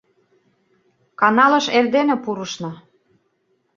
[1.19, 2.71] Каналыш эрдене пурышна.